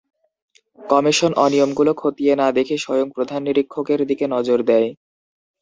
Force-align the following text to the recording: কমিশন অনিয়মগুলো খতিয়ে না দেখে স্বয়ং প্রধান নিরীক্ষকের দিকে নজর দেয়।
কমিশন 0.79 1.31
অনিয়মগুলো 1.37 1.91
খতিয়ে 1.97 2.33
না 2.35 2.47
দেখে 2.57 2.75
স্বয়ং 2.77 3.07
প্রধান 3.15 3.41
নিরীক্ষকের 3.45 3.99
দিকে 4.09 4.25
নজর 4.35 4.59
দেয়। 4.69 4.89